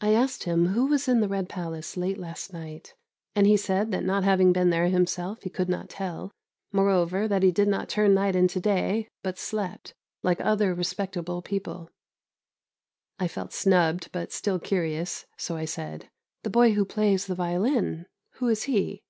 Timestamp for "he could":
5.42-5.68